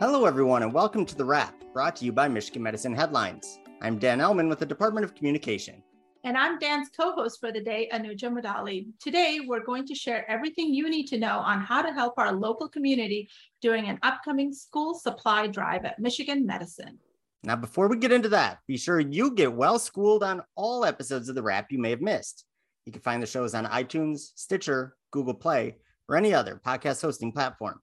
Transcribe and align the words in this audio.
Hello, 0.00 0.24
everyone, 0.24 0.62
and 0.62 0.72
welcome 0.72 1.04
to 1.04 1.14
The 1.14 1.26
Wrap, 1.26 1.62
brought 1.74 1.94
to 1.96 2.06
you 2.06 2.10
by 2.10 2.26
Michigan 2.26 2.62
Medicine 2.62 2.94
Headlines. 2.94 3.58
I'm 3.82 3.98
Dan 3.98 4.18
Ellman 4.18 4.48
with 4.48 4.58
the 4.58 4.64
Department 4.64 5.04
of 5.04 5.14
Communication. 5.14 5.82
And 6.24 6.38
I'm 6.38 6.58
Dan's 6.58 6.88
co 6.88 7.12
host 7.12 7.38
for 7.38 7.52
the 7.52 7.60
day, 7.60 7.86
Anuja 7.92 8.32
Madali. 8.32 8.86
Today, 8.98 9.40
we're 9.46 9.62
going 9.62 9.86
to 9.86 9.94
share 9.94 10.24
everything 10.30 10.72
you 10.72 10.88
need 10.88 11.04
to 11.08 11.18
know 11.18 11.40
on 11.40 11.60
how 11.60 11.82
to 11.82 11.92
help 11.92 12.14
our 12.16 12.32
local 12.32 12.66
community 12.66 13.28
during 13.60 13.90
an 13.90 13.98
upcoming 14.02 14.54
school 14.54 14.94
supply 14.94 15.46
drive 15.46 15.84
at 15.84 15.98
Michigan 15.98 16.46
Medicine. 16.46 16.98
Now, 17.42 17.56
before 17.56 17.86
we 17.86 17.98
get 17.98 18.10
into 18.10 18.30
that, 18.30 18.60
be 18.66 18.78
sure 18.78 19.00
you 19.00 19.34
get 19.34 19.52
well 19.52 19.78
schooled 19.78 20.22
on 20.22 20.42
all 20.56 20.86
episodes 20.86 21.28
of 21.28 21.34
The 21.34 21.42
Wrap 21.42 21.70
you 21.70 21.78
may 21.78 21.90
have 21.90 22.00
missed. 22.00 22.46
You 22.86 22.92
can 22.92 23.02
find 23.02 23.22
the 23.22 23.26
shows 23.26 23.54
on 23.54 23.66
iTunes, 23.66 24.30
Stitcher, 24.34 24.96
Google 25.10 25.34
Play, 25.34 25.76
or 26.08 26.16
any 26.16 26.32
other 26.32 26.58
podcast 26.66 27.02
hosting 27.02 27.32
platform. 27.32 27.82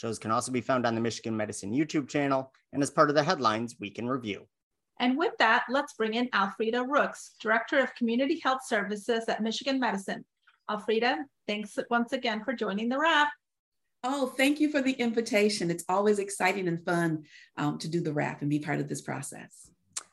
Shows 0.00 0.18
can 0.18 0.30
also 0.30 0.50
be 0.50 0.62
found 0.62 0.86
on 0.86 0.94
the 0.94 1.00
Michigan 1.00 1.36
Medicine 1.36 1.72
YouTube 1.72 2.08
channel 2.08 2.54
and 2.72 2.82
as 2.82 2.90
part 2.90 3.10
of 3.10 3.14
the 3.14 3.22
Headlines 3.22 3.76
Week 3.80 3.98
in 3.98 4.08
Review. 4.08 4.46
And 4.98 5.18
with 5.18 5.36
that, 5.38 5.64
let's 5.68 5.92
bring 5.92 6.14
in 6.14 6.30
Alfreda 6.30 6.88
Rooks, 6.88 7.34
Director 7.38 7.80
of 7.80 7.94
Community 7.94 8.40
Health 8.42 8.66
Services 8.66 9.24
at 9.28 9.42
Michigan 9.42 9.78
Medicine. 9.78 10.24
Alfreda, 10.70 11.18
thanks 11.46 11.78
once 11.90 12.14
again 12.14 12.42
for 12.44 12.54
joining 12.54 12.88
the 12.88 12.98
wrap. 12.98 13.28
Oh, 14.02 14.28
thank 14.38 14.58
you 14.58 14.70
for 14.70 14.80
the 14.80 14.92
invitation. 14.92 15.70
It's 15.70 15.84
always 15.86 16.18
exciting 16.18 16.66
and 16.66 16.82
fun 16.82 17.24
um, 17.58 17.76
to 17.76 17.88
do 17.88 18.00
the 18.00 18.14
wrap 18.14 18.40
and 18.40 18.48
be 18.48 18.58
part 18.58 18.80
of 18.80 18.88
this 18.88 19.02
process. 19.02 19.70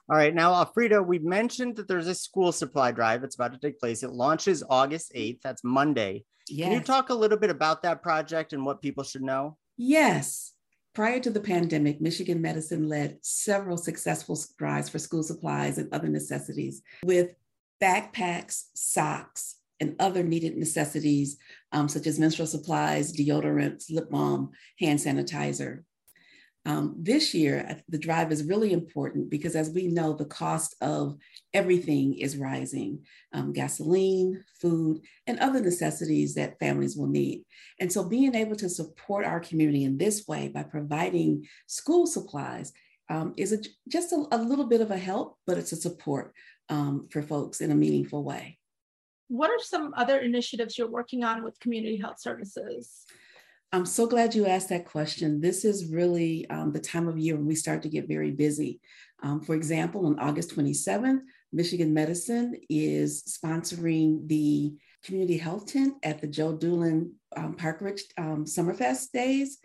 All 0.10 0.18
right, 0.18 0.36
now, 0.36 0.52
Alfreda, 0.52 1.06
we 1.06 1.20
mentioned 1.20 1.78
that 1.78 1.88
there's 1.88 2.08
a 2.08 2.16
school 2.16 2.52
supply 2.52 2.92
drive 2.92 3.22
that's 3.22 3.36
about 3.36 3.54
to 3.54 3.60
take 3.60 3.80
place. 3.80 4.04
It 4.04 4.12
launches 4.12 4.66
August 4.70 5.14
8th. 5.16 5.40
That's 5.44 5.64
Monday. 5.64 6.26
Yes. 6.50 6.66
Can 6.66 6.74
you 6.74 6.82
talk 6.82 7.10
a 7.10 7.14
little 7.14 7.38
bit 7.38 7.52
about 7.52 7.84
that 7.84 8.04
project 8.04 8.52
and 8.52 8.66
what 8.66 8.82
people 8.82 9.06
should 9.06 9.22
know? 9.22 9.56
Yes. 9.78 10.54
Prior 10.94 11.20
to 11.20 11.30
the 11.30 11.40
pandemic, 11.40 12.02
Michigan 12.02 12.42
Medicine 12.42 12.90
led 12.90 13.20
several 13.22 13.78
successful 13.78 14.38
drives 14.58 14.90
for 14.90 14.98
school 14.98 15.22
supplies 15.22 15.78
and 15.78 15.94
other 15.94 16.08
necessities 16.08 16.82
with 17.04 17.36
backpacks, 17.82 18.64
socks, 18.74 19.58
and 19.80 19.96
other 20.00 20.24
needed 20.24 20.58
necessities, 20.58 21.38
um, 21.72 21.88
such 21.88 22.08
as 22.08 22.18
menstrual 22.18 22.48
supplies, 22.48 23.14
deodorants, 23.14 23.92
lip 23.92 24.10
balm, 24.10 24.50
hand 24.80 24.98
sanitizer, 24.98 25.84
um, 26.68 26.96
this 26.98 27.34
year, 27.34 27.82
the 27.88 27.98
drive 27.98 28.30
is 28.30 28.44
really 28.44 28.74
important 28.74 29.30
because, 29.30 29.56
as 29.56 29.70
we 29.70 29.88
know, 29.88 30.12
the 30.12 30.26
cost 30.26 30.76
of 30.82 31.16
everything 31.54 32.18
is 32.18 32.36
rising 32.36 33.06
um, 33.32 33.54
gasoline, 33.54 34.44
food, 34.60 35.00
and 35.28 35.40
other 35.40 35.62
necessities 35.62 36.36
that 36.36 36.60
families 36.60 36.98
will 36.98 37.08
need. 37.08 37.46
And 37.80 37.90
so, 37.90 38.04
being 38.04 38.36
able 38.36 38.58
to 38.58 38.68
support 38.68 39.24
our 39.24 39.40
community 39.40 39.86
in 39.86 39.98
this 39.98 40.28
way 40.28 40.50
by 40.50 40.64
providing 40.64 41.48
school 41.68 42.06
supplies 42.06 42.74
um, 43.10 43.34
is 43.38 43.54
a, 43.54 43.60
just 43.88 44.12
a, 44.12 44.26
a, 44.34 44.38
little 44.38 44.68
bit 44.68 44.82
of 44.82 44.92
a 44.92 44.98
help, 44.98 45.38
but 45.48 45.58
it's 45.58 45.72
a 45.72 45.78
support 45.78 46.34
um, 46.68 47.08
for 47.10 47.22
folks 47.22 47.62
in 47.62 47.72
a 47.72 47.76
meaningful 47.76 48.26
way. 48.26 48.60
What 49.30 49.52
are 49.52 49.64
some 49.64 49.94
other 49.96 50.20
initiatives 50.20 50.78
you're 50.78 50.92
working 50.92 51.24
on 51.24 51.46
with 51.46 51.58
community 51.62 51.96
health 51.96 52.20
services? 52.20 53.06
I'm 53.74 53.86
so 53.86 54.08
glad 54.08 54.34
you 54.34 54.46
asked 54.46 54.70
that 54.70 54.86
question. 54.86 55.42
This 55.42 55.66
is 55.66 55.92
really 55.92 56.50
um, 56.50 56.72
the 56.72 56.80
time 56.80 57.10
of 57.10 57.18
year 57.18 57.36
when 57.36 57.46
we 57.46 57.56
start 57.56 57.82
to 57.82 57.90
get 57.90 58.08
very 58.08 58.32
busy. 58.32 58.80
Um, 59.22 59.42
for 59.42 59.56
example, 59.56 60.06
on 60.06 60.20
August 60.20 60.56
27th, 60.56 61.20
Michigan 61.52 61.94
Medicine 61.94 62.56
is 62.70 63.24
sponsoring 63.24 64.26
the 64.28 64.74
community 65.04 65.38
health 65.38 65.66
tent 65.66 65.96
at 66.04 66.22
the 66.22 66.28
Joe 66.28 66.54
Doolin 66.54 67.14
um, 67.36 67.58
Ridge 67.82 68.04
um, 68.18 68.46
Summerfest 68.46 69.12
days, 69.12 69.58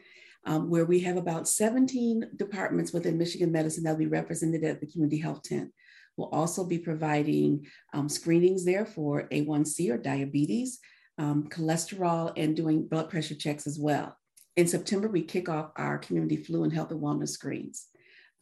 um, 0.46 0.68
where 0.68 0.84
we 0.84 0.98
have 1.00 1.16
about 1.16 1.46
17 1.46 2.30
departments 2.34 2.92
within 2.92 3.18
Michigan 3.18 3.52
Medicine 3.52 3.84
that 3.84 3.92
will 3.92 3.98
be 3.98 4.06
represented 4.06 4.64
at 4.64 4.80
the 4.80 4.86
community 4.86 5.18
health 5.18 5.44
tent. 5.44 5.70
We'll 6.16 6.28
also 6.30 6.64
be 6.64 6.78
providing 6.78 7.66
um, 7.94 8.08
screenings 8.08 8.64
there 8.64 8.84
for 8.84 9.28
A1C 9.28 9.92
or 9.92 9.98
diabetes, 9.98 10.80
um, 11.18 11.48
cholesterol, 11.48 12.32
and 12.36 12.56
doing 12.56 12.86
blood 12.86 13.10
pressure 13.10 13.34
checks 13.34 13.66
as 13.66 13.78
well. 13.78 14.16
In 14.56 14.66
September, 14.66 15.08
we 15.08 15.22
kick 15.22 15.48
off 15.48 15.70
our 15.76 15.98
community 15.98 16.36
flu 16.36 16.64
and 16.64 16.72
health 16.72 16.90
and 16.90 17.00
wellness 17.00 17.30
screens. 17.30 17.86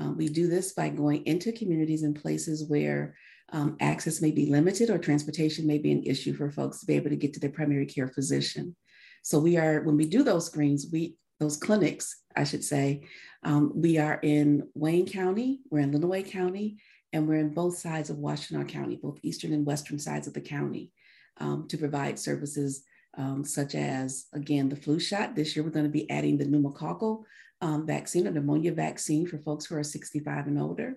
Um, 0.00 0.16
we 0.16 0.28
do 0.28 0.48
this 0.48 0.72
by 0.72 0.88
going 0.88 1.24
into 1.26 1.52
communities 1.52 2.02
and 2.02 2.20
places 2.20 2.68
where 2.68 3.14
um, 3.52 3.76
access 3.80 4.22
may 4.22 4.30
be 4.30 4.46
limited 4.46 4.90
or 4.90 4.98
transportation 4.98 5.66
may 5.66 5.78
be 5.78 5.92
an 5.92 6.04
issue 6.04 6.32
for 6.32 6.50
folks 6.50 6.80
to 6.80 6.86
be 6.86 6.94
able 6.94 7.10
to 7.10 7.16
get 7.16 7.34
to 7.34 7.40
their 7.40 7.50
primary 7.50 7.86
care 7.86 8.08
physician. 8.08 8.74
So 9.22 9.38
we 9.38 9.56
are, 9.58 9.82
when 9.82 9.96
we 9.96 10.06
do 10.06 10.22
those 10.22 10.46
screens, 10.46 10.86
we 10.90 11.16
those 11.40 11.56
clinics, 11.56 12.22
I 12.36 12.44
should 12.44 12.62
say, 12.62 13.02
um, 13.42 13.72
we 13.74 13.96
are 13.96 14.20
in 14.22 14.68
Wayne 14.74 15.06
County, 15.06 15.60
we're 15.70 15.80
in 15.80 15.90
Lenawee 15.90 16.30
County, 16.30 16.76
and 17.14 17.26
we're 17.26 17.36
in 17.38 17.54
both 17.54 17.78
sides 17.78 18.10
of 18.10 18.18
Washtenaw 18.18 18.68
County, 18.68 18.96
both 18.96 19.18
eastern 19.22 19.54
and 19.54 19.64
western 19.64 19.98
sides 19.98 20.26
of 20.26 20.34
the 20.34 20.40
county 20.42 20.92
um, 21.40 21.66
to 21.68 21.78
provide 21.78 22.18
services 22.18 22.84
um, 23.16 23.44
such 23.44 23.74
as, 23.74 24.26
again, 24.32 24.68
the 24.68 24.76
flu 24.76 24.98
shot. 24.98 25.34
This 25.34 25.56
year, 25.56 25.64
we're 25.64 25.70
going 25.70 25.84
to 25.84 25.90
be 25.90 26.08
adding 26.10 26.38
the 26.38 26.44
pneumococcal 26.44 27.24
um, 27.60 27.86
vaccine 27.86 28.26
or 28.26 28.30
pneumonia 28.30 28.72
vaccine 28.72 29.26
for 29.26 29.38
folks 29.38 29.66
who 29.66 29.76
are 29.76 29.82
65 29.82 30.46
and 30.46 30.60
older, 30.60 30.96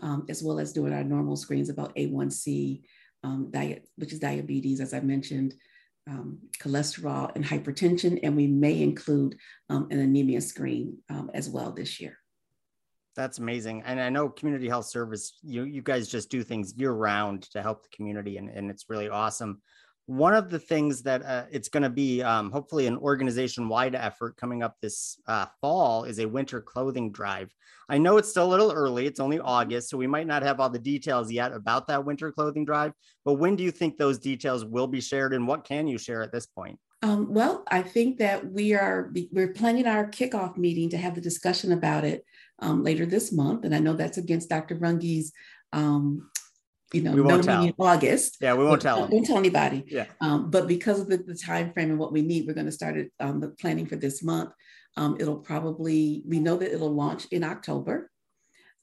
um, 0.00 0.26
as 0.28 0.42
well 0.42 0.58
as 0.58 0.72
doing 0.72 0.92
our 0.92 1.04
normal 1.04 1.36
screens 1.36 1.70
about 1.70 1.96
A1C, 1.96 2.82
um, 3.22 3.50
diet, 3.50 3.88
which 3.96 4.12
is 4.12 4.18
diabetes, 4.18 4.80
as 4.80 4.92
I 4.92 5.00
mentioned, 5.00 5.54
um, 6.08 6.38
cholesterol 6.58 7.32
and 7.34 7.44
hypertension. 7.44 8.20
And 8.22 8.36
we 8.36 8.46
may 8.46 8.82
include 8.82 9.36
an 9.70 9.86
anemia 9.90 10.42
screen 10.42 10.98
as 11.32 11.48
well 11.48 11.72
this 11.72 12.00
year. 12.00 12.18
That's 13.16 13.38
amazing. 13.38 13.82
And 13.86 14.00
I 14.00 14.10
know 14.10 14.28
community 14.28 14.68
health 14.68 14.86
service, 14.86 15.38
you 15.42 15.62
you 15.62 15.82
guys 15.82 16.08
just 16.08 16.30
do 16.30 16.42
things 16.42 16.74
year 16.76 16.92
round 16.92 17.42
to 17.52 17.62
help 17.62 17.84
the 17.84 17.96
community 17.96 18.38
and, 18.38 18.50
and 18.50 18.70
it's 18.70 18.86
really 18.90 19.08
awesome 19.08 19.62
one 20.06 20.34
of 20.34 20.50
the 20.50 20.58
things 20.58 21.02
that 21.02 21.24
uh, 21.24 21.44
it's 21.50 21.68
going 21.68 21.82
to 21.82 21.90
be 21.90 22.22
um, 22.22 22.50
hopefully 22.50 22.86
an 22.86 22.96
organization 22.98 23.68
wide 23.68 23.94
effort 23.94 24.36
coming 24.36 24.62
up 24.62 24.76
this 24.80 25.18
uh, 25.26 25.46
fall 25.60 26.04
is 26.04 26.18
a 26.18 26.26
winter 26.26 26.60
clothing 26.60 27.10
drive. 27.10 27.50
I 27.88 27.98
know 27.98 28.16
it's 28.16 28.28
still 28.28 28.46
a 28.46 28.50
little 28.50 28.72
early, 28.72 29.06
it's 29.06 29.20
only 29.20 29.40
August, 29.40 29.90
so 29.90 29.96
we 29.96 30.06
might 30.06 30.26
not 30.26 30.42
have 30.42 30.60
all 30.60 30.70
the 30.70 30.78
details 30.78 31.30
yet 31.30 31.52
about 31.52 31.86
that 31.88 32.04
winter 32.04 32.32
clothing 32.32 32.64
drive. 32.64 32.92
But 33.24 33.34
when 33.34 33.56
do 33.56 33.64
you 33.64 33.70
think 33.70 33.96
those 33.96 34.18
details 34.18 34.64
will 34.64 34.86
be 34.86 35.00
shared 35.00 35.34
and 35.34 35.46
what 35.46 35.64
can 35.64 35.86
you 35.86 35.98
share 35.98 36.22
at 36.22 36.32
this 36.32 36.46
point? 36.46 36.78
Um, 37.02 37.32
well, 37.32 37.64
I 37.70 37.82
think 37.82 38.18
that 38.18 38.50
we 38.50 38.74
are 38.74 39.12
we're 39.30 39.52
planning 39.52 39.86
our 39.86 40.06
kickoff 40.06 40.56
meeting 40.56 40.88
to 40.90 40.96
have 40.96 41.14
the 41.14 41.20
discussion 41.20 41.72
about 41.72 42.04
it 42.04 42.24
um, 42.60 42.82
later 42.82 43.04
this 43.04 43.30
month, 43.30 43.64
and 43.64 43.74
I 43.74 43.78
know 43.78 43.92
that's 43.92 44.16
against 44.16 44.48
Dr. 44.48 44.76
Runge's 44.76 45.32
um, 45.74 46.30
you 46.92 47.02
know, 47.02 47.12
we 47.12 47.22
won't 47.22 47.44
tell. 47.44 47.64
in 47.64 47.74
August. 47.78 48.38
Yeah, 48.40 48.54
we 48.54 48.64
won't 48.64 48.82
tell. 48.82 49.02
Them. 49.02 49.10
Don't 49.10 49.24
tell 49.24 49.38
anybody. 49.38 49.84
Yeah. 49.86 50.06
Um, 50.20 50.50
but 50.50 50.68
because 50.68 51.00
of 51.00 51.08
the, 51.08 51.16
the, 51.16 51.34
time 51.34 51.72
frame 51.72 51.90
and 51.90 51.98
what 51.98 52.12
we 52.12 52.22
need, 52.22 52.46
we're 52.46 52.54
going 52.54 52.66
to 52.66 52.72
start 52.72 52.96
it, 52.96 53.12
um, 53.20 53.40
the 53.40 53.48
planning 53.48 53.86
for 53.86 53.96
this 53.96 54.22
month. 54.22 54.50
Um, 54.96 55.16
it'll 55.18 55.38
probably 55.38 56.22
we 56.26 56.38
know 56.38 56.56
that 56.56 56.72
it'll 56.72 56.94
launch 56.94 57.26
in 57.32 57.42
October. 57.42 58.10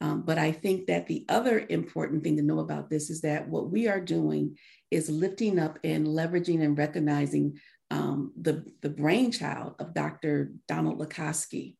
Um, 0.01 0.23
but 0.23 0.39
I 0.39 0.51
think 0.51 0.87
that 0.87 1.05
the 1.05 1.25
other 1.29 1.63
important 1.69 2.23
thing 2.23 2.35
to 2.37 2.41
know 2.41 2.59
about 2.59 2.89
this 2.89 3.09
is 3.11 3.21
that 3.21 3.47
what 3.47 3.69
we 3.69 3.87
are 3.87 4.01
doing 4.01 4.57
is 4.89 5.09
lifting 5.09 5.59
up 5.59 5.77
and 5.83 6.07
leveraging 6.07 6.61
and 6.63 6.75
recognizing 6.75 7.59
um, 7.91 8.31
the, 8.39 8.65
the 8.81 8.89
brainchild 8.89 9.75
of 9.79 9.93
Dr. 9.93 10.53
Donald 10.67 10.99
Likosky, 10.99 11.75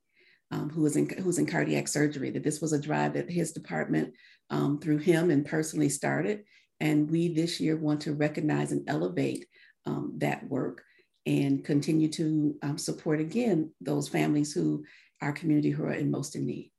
um, 0.51 0.69
who 0.69 0.81
was 0.81 0.95
in 0.95 1.09
who's 1.09 1.39
in 1.39 1.47
cardiac 1.47 1.87
surgery. 1.87 2.29
That 2.29 2.43
this 2.43 2.61
was 2.61 2.73
a 2.73 2.81
drive 2.81 3.13
that 3.13 3.29
his 3.29 3.53
department 3.53 4.13
um, 4.51 4.79
through 4.79 4.99
him 4.99 5.31
and 5.31 5.45
personally 5.45 5.89
started. 5.89 6.43
And 6.79 7.09
we 7.09 7.33
this 7.33 7.59
year 7.59 7.77
want 7.77 8.01
to 8.01 8.13
recognize 8.13 8.71
and 8.71 8.87
elevate 8.87 9.47
um, 9.85 10.13
that 10.17 10.47
work 10.47 10.83
and 11.25 11.63
continue 11.63 12.09
to 12.09 12.55
um, 12.61 12.77
support 12.77 13.19
again 13.19 13.71
those 13.79 14.07
families 14.07 14.53
who 14.53 14.83
our 15.21 15.31
community 15.31 15.69
who 15.69 15.83
are 15.83 15.93
in 15.93 16.11
most 16.11 16.35
in 16.35 16.45
need. 16.45 16.71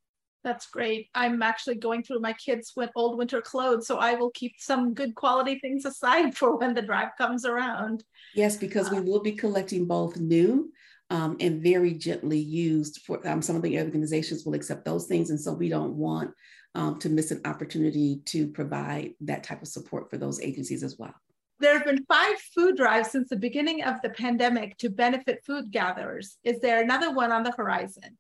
That's 0.45 0.67
great. 0.67 1.09
I'm 1.15 1.41
actually 1.41 1.77
going 1.77 2.03
through 2.03 2.19
my 2.19 2.33
kids' 2.33 2.73
with 2.77 2.91
old 2.97 3.17
winter 3.17 3.41
clothes, 3.41 3.87
so 3.87 3.99
I 3.99 4.15
will 4.15 4.33
keep 4.33 4.55
some 4.59 4.93
good 4.93 5.15
quality 5.15 5.61
things 5.61 5.85
aside 5.85 6.37
for 6.37 6.57
when 6.57 6.75
the 6.75 6.83
drive 6.83 7.11
comes 7.17 7.45
around. 7.45 8.03
Yes, 8.35 8.57
because 8.57 8.91
we 8.91 9.01
will 9.01 9.21
be 9.21 9.33
collecting 9.33 9.87
both 9.87 10.17
new 10.17 10.73
um, 11.11 11.37
and 11.39 11.63
very 11.63 11.95
gently 11.95 12.41
used 12.41 13.03
for 13.07 13.27
um, 13.29 13.41
some 13.41 13.55
of 13.55 13.63
the 13.63 13.79
organizations 13.79 14.45
will 14.45 14.55
accept 14.55 14.85
those 14.85 15.07
things. 15.07 15.31
And 15.31 15.41
so 15.41 15.53
we 15.53 15.69
don't 15.69 15.95
want 15.95 16.33
um, 16.75 16.99
to 17.01 17.09
miss 17.09 17.31
an 17.31 17.41
opportunity 17.45 18.23
to 18.27 18.47
provide 18.49 19.15
that 19.21 19.45
type 19.45 19.63
of 19.63 19.69
support 19.69 20.11
for 20.11 20.17
those 20.17 20.41
agencies 20.41 20.83
as 20.83 20.99
well. 20.99 21.15
There 21.61 21.75
have 21.75 21.85
been 21.85 22.05
five 22.07 22.37
food 22.55 22.77
drives 22.77 23.11
since 23.11 23.29
the 23.29 23.37
beginning 23.37 23.85
of 23.85 24.03
the 24.03 24.11
pandemic 24.11 24.77
to 24.79 24.91
benefit 24.91 25.45
food 25.47 25.71
gatherers. 25.71 26.37
Is 26.43 26.61
there 26.61 26.83
another 26.83 27.13
one 27.13 27.31
on 27.31 27.45
the 27.45 27.53
horizon? 27.53 28.19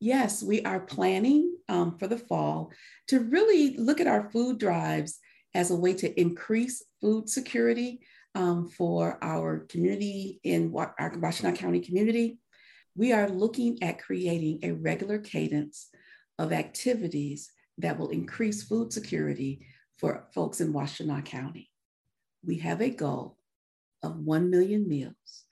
Yes, 0.00 0.42
we 0.42 0.62
are 0.62 0.80
planning 0.80 1.54
um, 1.68 1.98
for 1.98 2.08
the 2.08 2.18
fall 2.18 2.72
to 3.08 3.20
really 3.20 3.76
look 3.76 4.00
at 4.00 4.06
our 4.06 4.30
food 4.30 4.58
drives 4.58 5.18
as 5.54 5.70
a 5.70 5.76
way 5.76 5.94
to 5.94 6.20
increase 6.20 6.82
food 7.00 7.28
security 7.28 8.00
um, 8.34 8.68
for 8.68 9.18
our 9.22 9.60
community 9.68 10.40
in 10.42 10.74
our 10.74 10.94
Washtenaw 10.98 11.56
County 11.56 11.80
community. 11.80 12.38
we 12.94 13.12
are 13.12 13.28
looking 13.28 13.82
at 13.82 14.00
creating 14.00 14.60
a 14.62 14.72
regular 14.72 15.18
cadence 15.18 15.88
of 16.38 16.52
activities 16.52 17.50
that 17.78 17.98
will 17.98 18.10
increase 18.10 18.62
food 18.62 18.92
security 18.92 19.66
for 19.98 20.26
folks 20.34 20.60
in 20.60 20.72
Washtenaw 20.72 21.24
County. 21.24 21.70
We 22.44 22.58
have 22.58 22.80
a 22.80 22.90
goal 22.90 23.38
of 24.02 24.18
1 24.18 24.50
million 24.50 24.88
meals 24.88 25.44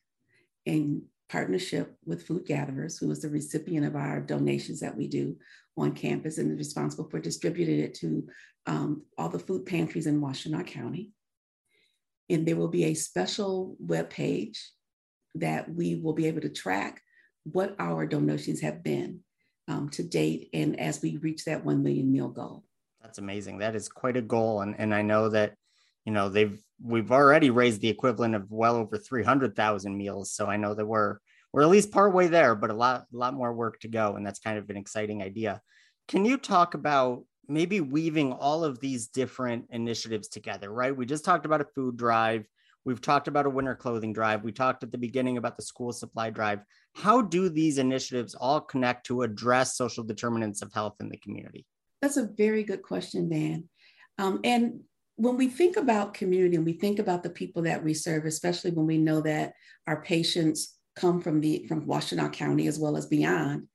in 0.67 1.03
partnership 1.29 1.97
with 2.05 2.27
Food 2.27 2.47
Gatherers, 2.47 2.99
who 2.99 3.11
is 3.11 3.21
the 3.21 3.29
recipient 3.29 3.87
of 3.87 3.95
our 3.95 4.21
donations 4.21 4.81
that 4.81 4.97
we 4.97 5.07
do 5.07 5.37
on 5.77 5.93
campus 5.93 6.39
and 6.39 6.51
is 6.51 6.59
responsible 6.59 7.09
for 7.09 7.21
distributing 7.21 7.79
it 7.79 7.95
to 7.95 8.27
um, 8.67 9.03
all 9.17 9.29
the 9.29 9.39
food 9.39 9.65
pantries 9.65 10.07
in 10.07 10.21
Washtenaw 10.21 10.67
County. 10.67 11.13
And 12.29 12.47
there 12.47 12.57
will 12.57 12.69
be 12.69 12.85
a 12.85 12.95
special 12.95 13.77
web 13.79 14.11
page 14.11 14.71
that 15.37 15.73
we 15.73 15.97
will 15.97 16.13
be 16.13 16.27
able 16.27 16.41
to 16.41 16.49
track 16.49 17.01
what 17.45 17.77
our 17.79 18.07
donations 18.07 18.61
have 18.61 18.83
been 18.83 19.21
um, 19.71 19.89
to 19.91 20.03
date 20.03 20.51
and 20.53 20.79
as 20.81 21.01
we 21.01 21.17
reach 21.19 21.45
that 21.45 21.65
1 21.65 21.83
million 21.83 22.11
meal 22.11 22.29
goal. 22.29 22.65
That's 23.01 23.19
amazing. 23.19 23.59
That 23.59 23.77
is 23.77 23.89
quite 23.89 24.17
a 24.17 24.23
goal. 24.23 24.61
And, 24.63 24.75
and 24.79 24.95
I 24.95 25.03
know 25.03 25.29
that, 25.31 25.55
you 26.05 26.13
know, 26.13 26.29
they've, 26.29 26.61
we've 26.83 27.13
already 27.13 27.51
raised 27.51 27.81
the 27.81 27.89
equivalent 27.89 28.35
of 28.35 28.51
well 28.51 28.77
over 28.77 28.99
300,000 28.99 29.97
meals. 29.97 30.33
So 30.33 30.47
I 30.47 30.57
know 30.57 30.75
that 30.75 30.87
we're, 30.87 31.19
we're 31.53 31.63
at 31.63 31.69
least 31.69 31.93
part 31.93 32.13
way 32.13 32.27
there, 32.27 32.55
but 32.55 32.71
a 32.71 32.75
lot, 32.75 33.07
a 33.13 33.17
lot 33.17 33.35
more 33.35 33.53
work 33.53 33.81
to 33.81 33.89
go. 33.89 34.17
And 34.17 34.27
that's 34.27 34.41
kind 34.41 34.59
of 34.59 34.69
an 34.71 34.77
exciting 34.77 35.23
idea. 35.23 35.63
Can 36.09 36.25
you 36.25 36.37
talk 36.37 36.75
about 36.75 37.25
maybe 37.49 37.81
weaving 37.81 38.33
all 38.33 38.65
of 38.65 38.81
these 38.81 39.09
different 39.09 39.67
initiatives 39.71 40.29
together, 40.29 40.71
right? 40.71 40.97
We 40.97 41.07
just 41.07 41.25
talked 41.25 41.47
about 41.47 41.61
a 41.61 41.67
food 41.75 41.97
drive. 41.97 42.47
We've 42.85 43.01
talked 43.01 43.29
about 43.29 43.47
a 43.47 43.51
winter 43.51 43.75
clothing 43.75 44.13
drive. 44.13 44.43
We 44.43 44.53
talked 44.53 44.83
at 44.83 44.91
the 44.91 44.99
beginning 44.99 45.37
about 45.37 45.57
the 45.57 45.63
school 45.63 45.93
supply 45.93 46.31
drive. 46.31 46.61
How 46.95 47.21
do 47.21 47.49
these 47.49 47.79
initiatives 47.79 48.35
all 48.35 48.61
connect 48.61 49.07
to 49.07 49.23
address 49.23 49.77
social 49.77 50.03
determinants 50.03 50.63
of 50.63 50.73
health 50.73 50.97
in 51.01 51.09
the 51.09 51.19
community? 51.19 51.67
That's 52.01 52.17
a 52.17 52.29
very 52.37 52.65
good 52.65 52.83
question, 52.83 53.29
Dan. 53.29 53.69
Um, 54.19 54.41
and 54.45 54.81
when 55.17 55.37
we 55.37 55.49
think 55.49 55.77
about 55.77 56.15
community 56.15 56.57
and 56.57 56.65
we 56.65 56.73
think 56.73 56.99
about 56.99 57.23
the 57.23 57.31
people 57.31 57.63
that 57.63 57.85
we 57.85 57.93
serve, 57.93 58.25
especially 58.25 58.71
when 58.71 58.87
we 58.87 58.97
know 58.97 59.21
that 59.21 59.53
our 59.87 60.03
patients 60.03 60.77
come 60.97 61.21
from 61.21 61.41
the 61.41 61.67
from 61.69 61.87
Washtenaw 61.87 62.33
County 62.33 62.67
as 62.67 62.79
well 62.79 62.97
as 62.97 63.07
beyond, 63.07 63.69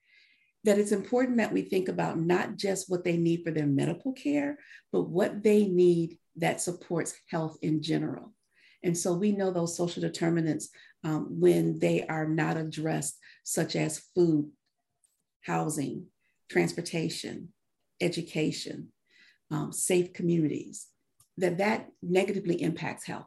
that 0.63 0.79
it's 0.79 0.91
important 0.91 1.37
that 1.37 1.53
we 1.53 1.61
think 1.61 1.87
about 1.87 2.19
not 2.19 2.57
just 2.57 2.89
what 2.89 3.03
they 3.03 3.17
need 3.17 3.43
for 3.43 3.51
their 3.51 3.67
medical 3.67 4.13
care, 4.13 4.57
but 4.91 5.03
what 5.03 5.43
they 5.43 5.67
need 5.67 6.17
that 6.37 6.61
supports 6.61 7.13
health 7.29 7.57
in 7.61 7.81
general. 7.81 8.33
And 8.85 8.95
so 8.95 9.13
we 9.13 9.31
know 9.31 9.49
those 9.49 9.75
social 9.75 10.01
determinants 10.01 10.69
um, 11.03 11.27
when 11.39 11.79
they 11.79 12.05
are 12.05 12.27
not 12.27 12.55
addressed, 12.55 13.17
such 13.43 13.75
as 13.75 14.05
food, 14.13 14.51
housing, 15.41 16.05
transportation, 16.49 17.49
education, 17.99 18.89
um, 19.49 19.71
safe 19.73 20.13
communities, 20.13 20.85
that 21.37 21.57
that 21.57 21.87
negatively 22.03 22.61
impacts 22.61 23.07
health. 23.07 23.25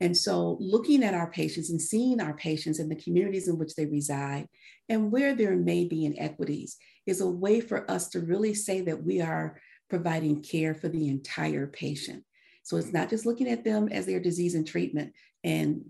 And 0.00 0.16
so 0.16 0.56
looking 0.58 1.04
at 1.04 1.14
our 1.14 1.30
patients 1.30 1.68
and 1.68 1.80
seeing 1.80 2.18
our 2.18 2.34
patients 2.34 2.78
and 2.78 2.90
the 2.90 2.96
communities 2.96 3.48
in 3.48 3.58
which 3.58 3.74
they 3.74 3.84
reside 3.84 4.48
and 4.88 5.12
where 5.12 5.34
there 5.34 5.54
may 5.54 5.84
be 5.84 6.06
inequities 6.06 6.78
is 7.06 7.20
a 7.20 7.28
way 7.28 7.60
for 7.60 7.88
us 7.90 8.08
to 8.08 8.20
really 8.20 8.54
say 8.54 8.80
that 8.80 9.04
we 9.04 9.20
are 9.20 9.60
providing 9.90 10.42
care 10.42 10.74
for 10.74 10.88
the 10.88 11.08
entire 11.08 11.66
patient. 11.66 12.24
So 12.62 12.76
it's 12.76 12.92
not 12.92 13.10
just 13.10 13.26
looking 13.26 13.48
at 13.48 13.64
them 13.64 13.88
as 13.88 14.06
their 14.06 14.20
disease 14.20 14.54
and 14.54 14.66
treatment 14.66 15.12
and 15.44 15.82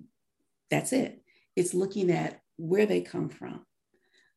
that's 0.71 0.93
it. 0.93 1.23
It's 1.55 1.75
looking 1.75 2.11
at 2.11 2.41
where 2.57 2.87
they 2.87 3.03
come 3.03 3.29
from. 3.29 3.65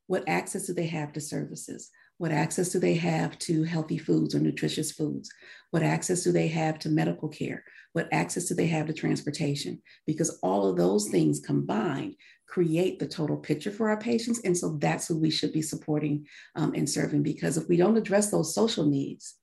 What 0.08 0.26
access 0.28 0.68
do 0.68 0.74
they 0.74 0.88
have 0.88 1.14
to 1.14 1.22
services? 1.22 1.90
What 2.18 2.32
access 2.32 2.70
do 2.70 2.80
they 2.80 2.96
have 2.96 3.38
to 3.40 3.64
healthy 3.64 3.98
foods 3.98 4.36
or 4.36 4.40
nutritious 4.40 4.92
foods? 4.92 5.30
What 5.72 5.84
access 5.84 6.24
do 6.24 6.32
they 6.32 6.48
have 6.50 6.80
to 6.80 6.90
medical 6.90 7.28
care? 7.28 7.64
What 7.94 8.08
access 8.12 8.46
do 8.46 8.56
they 8.56 8.68
have 8.68 8.88
to 8.88 8.94
transportation? 8.94 9.82
Because 10.06 10.40
all 10.44 10.68
of 10.68 10.78
those 10.78 11.10
things 11.10 11.40
combined 11.40 12.16
create 12.48 13.00
the 13.00 13.08
total 13.08 13.38
picture 13.38 13.72
for 13.72 13.90
our 13.90 13.98
patients. 13.98 14.40
And 14.46 14.58
so 14.58 14.78
that's 14.80 15.08
who 15.08 15.18
we 15.18 15.30
should 15.30 15.52
be 15.52 15.62
supporting 15.62 16.26
um, 16.56 16.74
and 16.74 16.90
serving. 16.90 17.24
Because 17.24 17.58
if 17.58 17.68
we 17.68 17.78
don't 17.78 17.98
address 17.98 18.32
those 18.32 18.54
social 18.54 18.86
needs, 18.86 19.36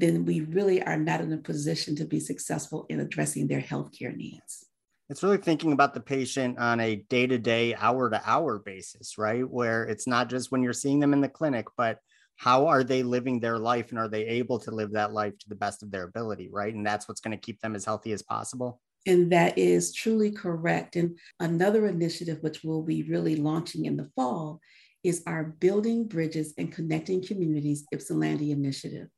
then 0.00 0.24
we 0.24 0.40
really 0.42 0.82
are 0.82 0.96
not 0.96 1.20
in 1.20 1.32
a 1.32 1.38
position 1.38 1.96
to 1.96 2.04
be 2.04 2.20
successful 2.20 2.86
in 2.88 3.00
addressing 3.00 3.48
their 3.48 3.60
healthcare 3.60 4.14
needs. 4.14 4.64
It's 5.10 5.22
really 5.22 5.38
thinking 5.38 5.72
about 5.72 5.94
the 5.94 6.00
patient 6.00 6.58
on 6.58 6.80
a 6.80 6.96
day 7.08 7.26
to 7.26 7.38
day, 7.38 7.74
hour 7.74 8.10
to 8.10 8.20
hour 8.24 8.58
basis, 8.58 9.16
right? 9.16 9.48
Where 9.48 9.84
it's 9.84 10.06
not 10.06 10.28
just 10.28 10.52
when 10.52 10.62
you're 10.62 10.72
seeing 10.72 11.00
them 11.00 11.12
in 11.14 11.20
the 11.20 11.28
clinic, 11.28 11.66
but 11.76 11.98
how 12.36 12.66
are 12.66 12.84
they 12.84 13.02
living 13.02 13.40
their 13.40 13.58
life 13.58 13.90
and 13.90 13.98
are 13.98 14.08
they 14.08 14.26
able 14.26 14.60
to 14.60 14.70
live 14.70 14.92
that 14.92 15.12
life 15.12 15.36
to 15.38 15.48
the 15.48 15.56
best 15.56 15.82
of 15.82 15.90
their 15.90 16.04
ability, 16.04 16.48
right? 16.52 16.72
And 16.72 16.86
that's 16.86 17.08
what's 17.08 17.20
going 17.20 17.36
to 17.36 17.40
keep 17.40 17.60
them 17.60 17.74
as 17.74 17.84
healthy 17.84 18.12
as 18.12 18.22
possible. 18.22 18.80
And 19.06 19.32
that 19.32 19.56
is 19.58 19.92
truly 19.94 20.30
correct. 20.30 20.94
And 20.94 21.18
another 21.40 21.86
initiative, 21.86 22.38
which 22.42 22.62
we'll 22.62 22.82
be 22.82 23.02
really 23.04 23.36
launching 23.36 23.86
in 23.86 23.96
the 23.96 24.10
fall, 24.14 24.60
is 25.02 25.22
our 25.26 25.44
Building 25.44 26.06
Bridges 26.06 26.52
and 26.58 26.70
Connecting 26.70 27.24
Communities 27.24 27.86
Ypsilanti 27.92 28.52
initiative. 28.52 29.08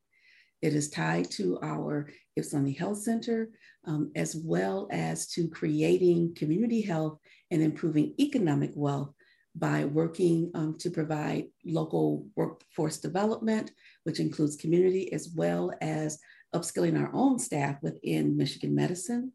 It 0.61 0.75
is 0.75 0.89
tied 0.89 1.29
to 1.31 1.59
our 1.63 2.07
Ypsilanti 2.37 2.73
Health 2.73 2.99
Center, 2.99 3.49
um, 3.85 4.11
as 4.15 4.35
well 4.35 4.87
as 4.91 5.27
to 5.29 5.47
creating 5.47 6.35
community 6.35 6.81
health 6.81 7.17
and 7.49 7.61
improving 7.61 8.13
economic 8.19 8.71
wealth 8.75 9.13
by 9.55 9.85
working 9.85 10.51
um, 10.53 10.77
to 10.79 10.89
provide 10.89 11.47
local 11.65 12.27
workforce 12.35 12.97
development, 12.97 13.71
which 14.03 14.19
includes 14.19 14.55
community, 14.55 15.11
as 15.11 15.29
well 15.35 15.73
as 15.81 16.19
upskilling 16.55 16.99
our 16.99 17.09
own 17.13 17.39
staff 17.39 17.77
within 17.81 18.37
Michigan 18.37 18.75
Medicine. 18.75 19.31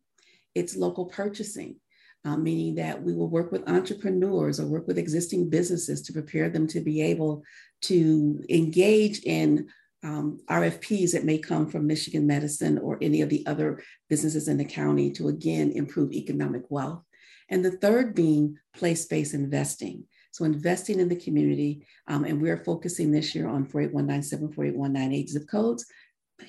It's 0.54 0.76
local 0.76 1.06
purchasing, 1.06 1.76
uh, 2.24 2.36
meaning 2.36 2.76
that 2.76 3.02
we 3.02 3.14
will 3.14 3.28
work 3.28 3.52
with 3.52 3.68
entrepreneurs 3.68 4.58
or 4.58 4.66
work 4.66 4.86
with 4.86 4.96
existing 4.96 5.50
businesses 5.50 6.02
to 6.02 6.12
prepare 6.12 6.48
them 6.48 6.66
to 6.68 6.80
be 6.80 7.02
able 7.02 7.42
to 7.82 8.42
engage 8.48 9.20
in 9.24 9.68
um, 10.02 10.38
RFPs 10.48 11.12
that 11.12 11.24
may 11.24 11.38
come 11.38 11.68
from 11.68 11.86
Michigan 11.86 12.26
Medicine 12.26 12.78
or 12.78 12.98
any 13.00 13.22
of 13.22 13.28
the 13.28 13.46
other 13.46 13.82
businesses 14.08 14.48
in 14.48 14.56
the 14.56 14.64
county 14.64 15.10
to 15.12 15.28
again 15.28 15.72
improve 15.72 16.12
economic 16.12 16.62
wealth. 16.68 17.02
And 17.48 17.64
the 17.64 17.72
third 17.72 18.14
being 18.14 18.58
place 18.74 19.06
based 19.06 19.34
investing. 19.34 20.04
So 20.32 20.44
investing 20.44 21.00
in 21.00 21.08
the 21.08 21.16
community, 21.16 21.86
um, 22.08 22.24
and 22.24 22.42
we're 22.42 22.62
focusing 22.62 23.10
this 23.10 23.34
year 23.34 23.48
on 23.48 23.64
48197, 23.64 24.52
48198 24.52 25.28
zip 25.30 25.48
codes, 25.48 25.86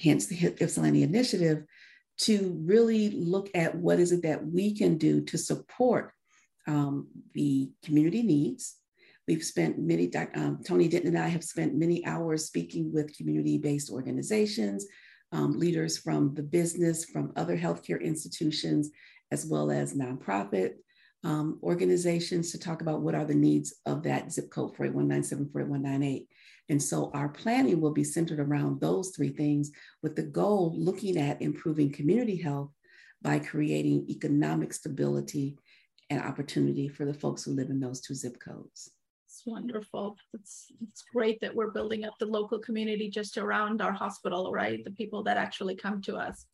hence 0.01 0.25
the 0.25 0.53
Ypsilanti 0.61 1.03
initiative, 1.03 1.63
to 2.19 2.59
really 2.65 3.11
look 3.11 3.49
at 3.55 3.75
what 3.75 3.99
is 3.99 4.11
it 4.11 4.23
that 4.23 4.45
we 4.45 4.75
can 4.75 4.97
do 4.97 5.21
to 5.21 5.37
support 5.37 6.11
um, 6.67 7.07
the 7.33 7.71
community 7.85 8.23
needs, 8.23 8.75
We've 9.27 9.43
spent 9.43 9.77
many, 9.77 10.09
um, 10.35 10.59
Tony 10.65 10.87
Denton 10.87 11.15
and 11.15 11.23
I 11.23 11.27
have 11.27 11.43
spent 11.43 11.75
many 11.75 12.05
hours 12.05 12.45
speaking 12.45 12.93
with 12.93 13.15
community-based 13.15 13.89
organizations, 13.89 14.85
um, 15.33 15.59
leaders 15.59 15.97
from 15.97 16.33
the 16.33 16.43
business, 16.43 17.03
from 17.03 17.33
other 17.35 17.57
healthcare 17.57 18.01
institutions, 18.01 18.89
as 19.31 19.45
well 19.45 19.69
as 19.69 19.93
nonprofit 19.93 20.75
um, 21.25 21.59
organizations 21.61 22.51
to 22.51 22.59
talk 22.59 22.81
about 22.81 23.01
what 23.01 23.15
are 23.15 23.25
the 23.25 23.35
needs 23.35 23.73
of 23.85 24.03
that 24.03 24.31
zip 24.31 24.49
code 24.49 24.75
48197, 24.77 25.49
48198. 25.51 26.29
And 26.69 26.81
so 26.81 27.11
our 27.13 27.27
planning 27.27 27.81
will 27.81 27.91
be 27.91 28.05
centered 28.05 28.39
around 28.39 28.79
those 28.79 29.09
three 29.09 29.29
things 29.29 29.71
with 30.01 30.15
the 30.15 30.23
goal 30.23 30.73
looking 30.77 31.17
at 31.17 31.41
improving 31.41 31.91
community 31.91 32.37
health 32.37 32.71
by 33.21 33.39
creating 33.39 34.05
economic 34.09 34.71
stability 34.71 35.57
and 36.09 36.21
opportunity 36.21 36.87
for 36.87 37.03
the 37.03 37.13
folks 37.13 37.43
who 37.43 37.51
live 37.51 37.69
in 37.69 37.81
those 37.81 37.99
two 37.99 38.13
zip 38.13 38.37
codes 38.39 38.91
wonderful. 39.45 40.17
It's 40.33 40.71
it's 40.81 41.03
great 41.13 41.39
that 41.41 41.53
we're 41.53 41.71
building 41.71 42.05
up 42.05 42.13
the 42.19 42.25
local 42.25 42.59
community 42.59 43.09
just 43.09 43.37
around 43.37 43.81
our 43.81 43.91
hospital, 43.91 44.51
right? 44.51 44.83
The 44.83 44.91
people 44.91 45.23
that 45.23 45.37
actually 45.37 45.75
come 45.75 46.01
to 46.03 46.15
us. 46.15 46.45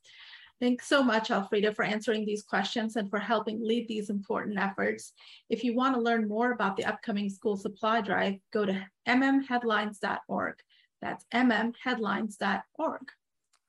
Thanks 0.59 0.87
so 0.87 1.03
much, 1.03 1.29
Alfreda, 1.29 1.75
for 1.75 1.83
answering 1.83 2.25
these 2.25 2.43
questions 2.43 2.95
and 2.95 3.09
for 3.09 3.19
helping 3.19 3.61
lead 3.61 3.87
these 3.87 4.09
important 4.09 4.57
efforts. 4.57 5.13
If 5.49 5.63
you 5.63 5.75
want 5.75 5.95
to 5.95 6.01
learn 6.01 6.27
more 6.27 6.51
about 6.51 6.77
the 6.77 6.85
upcoming 6.85 7.29
school 7.29 7.57
supply 7.57 8.01
drive, 8.01 8.35
go 8.53 8.65
to 8.65 8.85
mmheadlines.org. 9.07 10.55
That's 11.01 11.25
mmheadlines.org. 11.33 13.01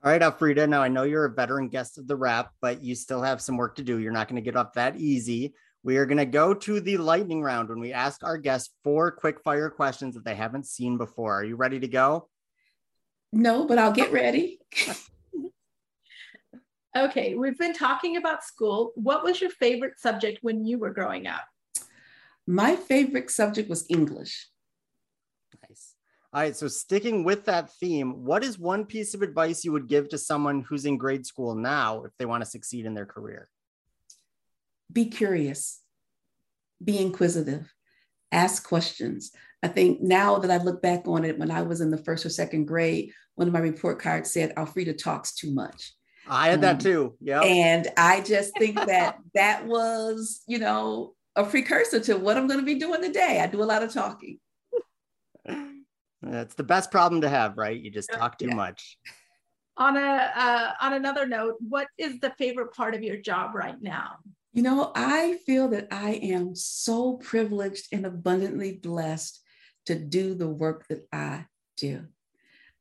All 0.05 0.11
right, 0.11 0.21
Alfreda. 0.21 0.69
Now 0.69 0.83
I 0.83 0.89
know 0.89 1.05
you're 1.05 1.25
a 1.25 1.35
veteran 1.35 1.69
guest 1.69 1.99
of 1.99 2.07
the 2.07 2.15
wrap, 2.15 2.53
but 2.61 2.83
you 2.83 2.95
still 2.95 3.23
have 3.23 3.41
some 3.41 3.57
work 3.57 3.75
to 3.77 3.83
do. 3.83 3.99
You're 3.99 4.13
not 4.13 4.29
going 4.29 4.37
to 4.37 4.45
get 4.45 4.55
up 4.55 4.75
that 4.75 4.97
easy. 4.97 5.55
We 5.85 5.99
are 5.99 6.07
going 6.07 6.19
to 6.19 6.25
go 6.25 6.55
to 6.55 6.81
the 6.81 6.97
lightning 6.97 7.43
round 7.43 7.69
when 7.69 7.79
we 7.79 7.93
ask 7.93 8.25
our 8.25 8.39
guests 8.39 8.73
four 8.83 9.11
quick 9.11 9.43
fire 9.43 9.69
questions 9.69 10.15
that 10.15 10.25
they 10.25 10.35
haven't 10.35 10.67
seen 10.67 10.97
before. 10.97 11.35
Are 11.35 11.45
you 11.45 11.57
ready 11.57 11.79
to 11.79 11.87
go? 11.87 12.31
No, 13.33 13.67
but 13.67 13.77
I'll 13.77 13.93
get 13.93 14.11
ready. 14.11 14.61
okay, 16.97 17.35
we've 17.35 17.59
been 17.59 17.75
talking 17.75 18.17
about 18.17 18.43
school. 18.43 18.93
What 18.95 19.23
was 19.23 19.43
your 19.43 19.51
favorite 19.51 20.01
subject 20.01 20.39
when 20.41 20.65
you 20.65 20.79
were 20.79 20.91
growing 20.91 21.27
up? 21.27 21.45
My 22.47 22.77
favorite 22.77 23.31
subject 23.31 23.69
was 23.69 23.85
English. 23.91 24.49
Nice. 25.69 25.97
All 26.33 26.41
right. 26.41 26.57
So, 26.57 26.67
sticking 26.67 27.25
with 27.25 27.45
that 27.45 27.71
theme, 27.75 28.25
what 28.25 28.43
is 28.43 28.59
one 28.59 28.87
piece 28.87 29.13
of 29.13 29.21
advice 29.21 29.65
you 29.65 29.73
would 29.73 29.89
give 29.89 30.09
to 30.11 30.19
someone 30.19 30.63
who's 30.63 30.87
in 30.87 30.97
grade 30.97 31.27
school 31.27 31.55
now 31.55 32.05
if 32.05 32.13
they 32.19 32.25
want 32.25 32.43
to 32.43 32.51
succeed 32.51 32.87
in 32.87 32.95
their 32.95 33.07
career? 33.07 33.51
Be 34.95 35.07
curious, 35.07 35.81
be 36.83 36.99
inquisitive, 36.99 37.71
ask 38.33 38.67
questions. 38.67 39.33
I 39.63 39.69
think 39.69 40.01
now 40.01 40.39
that 40.39 40.51
I 40.51 40.63
look 40.63 40.81
back 40.81 41.07
on 41.07 41.25
it, 41.25 41.39
when 41.39 41.51
I 41.51 41.63
was 41.63 41.81
in 41.81 41.91
the 41.91 41.99
first 41.99 42.25
or 42.25 42.31
second 42.31 42.67
grade, 42.67 43.11
one 43.35 43.49
of 43.49 43.55
my 43.55 43.61
report 43.61 44.01
cards 44.01 44.33
said, 44.33 44.55
Alfreda 44.55 44.97
talks 44.97 45.35
too 45.35 45.53
much. 45.53 45.93
I 46.27 46.49
had 46.49 46.63
that 46.63 46.77
um, 46.77 46.79
too. 46.79 47.17
Yeah. 47.21 47.41
And 47.41 47.89
I 47.97 48.21
just 48.23 48.57
think 48.59 48.77
that 48.77 49.19
that 49.35 49.67
was, 49.67 50.43
you 50.47 50.59
know, 50.59 51.15
a 51.37 51.45
precursor 51.45 52.01
to 52.01 52.17
what 52.17 52.37
I'm 52.37 52.47
going 52.47 52.61
to 52.61 52.67
be 52.67 52.77
doing 52.77 53.03
today. 53.03 53.41
I 53.43 53.47
do 53.47 53.63
a 53.63 53.65
lot 53.65 53.83
of 53.83 53.93
talking. 53.93 54.39
That's 56.23 56.55
the 56.55 56.63
best 56.63 56.91
problem 56.91 57.21
to 57.21 57.29
have, 57.29 57.59
right? 57.59 57.79
You 57.79 57.91
just 57.91 58.11
talk 58.11 58.39
too 58.39 58.49
yeah. 58.49 58.55
much. 58.55 58.99
On 59.77 59.97
a 59.97 60.31
uh, 60.35 60.71
on 60.81 60.93
another 60.95 61.27
note, 61.27 61.57
what 61.69 61.89
is 61.99 62.21
the 62.21 62.33
favorite 62.39 62.73
part 62.73 62.95
of 62.95 63.03
your 63.03 63.17
job 63.17 63.55
right 63.55 63.81
now? 63.81 64.17
You 64.55 64.63
know, 64.63 64.93
I 64.95 65.39
feel 65.45 65.69
that 65.71 65.89
I 65.91 66.13
am 66.13 66.55
so 66.55 67.15
privileged 67.15 67.89
and 67.91 68.07
abundantly 68.07 68.75
blessed 68.77 69.43
to 69.87 69.97
do 69.97 70.35
the 70.35 70.49
work 70.49 70.87
that 70.89 71.09
I 71.13 71.47
do. 71.77 72.07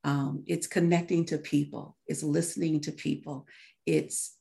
Um, 0.04 0.44
it's 0.46 0.68
connecting 0.68 1.26
to 1.26 1.40
people, 1.40 1.98
it's 2.06 2.22
listening 2.22 2.82
to 2.82 2.92
people, 2.92 3.48
it's 3.88 4.38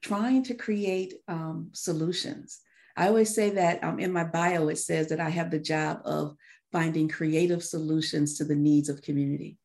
trying 0.00 0.42
to 0.44 0.54
create 0.54 1.14
um, 1.28 1.68
solutions. 1.72 2.58
I 2.96 3.06
always 3.06 3.32
say 3.32 3.50
that 3.50 3.84
um, 3.84 4.00
in 4.00 4.12
my 4.12 4.24
bio, 4.24 4.66
it 4.66 4.78
says 4.78 5.08
that 5.10 5.20
I 5.20 5.28
have 5.28 5.52
the 5.52 5.60
job 5.60 6.00
of 6.04 6.34
finding 6.72 7.08
creative 7.08 7.62
solutions 7.62 8.36
to 8.38 8.44
the 8.44 8.56
needs 8.56 8.88
of 8.88 9.02
community. 9.02 9.56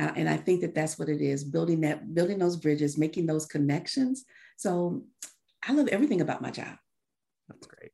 Uh, 0.00 0.10
and 0.16 0.28
I 0.28 0.38
think 0.38 0.62
that 0.62 0.74
that's 0.74 0.98
what 0.98 1.08
it 1.08 1.20
is 1.20 1.44
building 1.44 1.82
that, 1.82 2.14
building 2.14 2.38
those 2.38 2.56
bridges, 2.56 2.98
making 2.98 3.26
those 3.26 3.46
connections. 3.46 4.24
So 4.56 5.04
I 5.66 5.72
love 5.72 5.88
everything 5.88 6.20
about 6.20 6.42
my 6.42 6.50
job. 6.50 6.76
That's 7.48 7.66
great. 7.66 7.92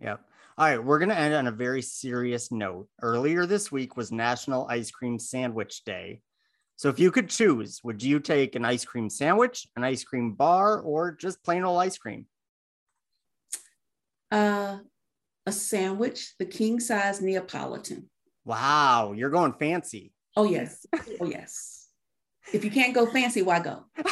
Yep. 0.00 0.20
All 0.58 0.66
right, 0.66 0.82
we're 0.82 0.98
going 0.98 1.10
to 1.10 1.18
end 1.18 1.34
on 1.34 1.46
a 1.46 1.52
very 1.52 1.82
serious 1.82 2.50
note. 2.50 2.88
Earlier 3.02 3.46
this 3.46 3.70
week 3.70 3.96
was 3.96 4.10
National 4.10 4.66
Ice 4.68 4.90
Cream 4.90 5.18
Sandwich 5.18 5.84
Day. 5.84 6.22
So 6.76 6.88
if 6.88 6.98
you 6.98 7.10
could 7.10 7.28
choose, 7.28 7.80
would 7.84 8.02
you 8.02 8.20
take 8.20 8.54
an 8.54 8.64
ice 8.64 8.84
cream 8.84 9.08
sandwich, 9.08 9.66
an 9.76 9.84
ice 9.84 10.04
cream 10.04 10.32
bar, 10.32 10.80
or 10.80 11.12
just 11.12 11.42
plain 11.42 11.64
old 11.64 11.80
ice 11.80 11.96
cream? 11.96 12.26
Uh, 14.30 14.78
a 15.46 15.52
sandwich, 15.52 16.34
the 16.38 16.44
king 16.44 16.80
size 16.80 17.22
Neapolitan. 17.22 18.10
Wow, 18.44 19.12
you're 19.12 19.30
going 19.30 19.54
fancy. 19.54 20.12
Oh 20.36 20.44
yes. 20.44 20.86
Oh 21.20 21.26
yes. 21.26 21.88
if 22.52 22.64
you 22.64 22.70
can't 22.70 22.94
go 22.94 23.06
fancy, 23.06 23.42
why 23.42 23.60
go? 23.60 23.84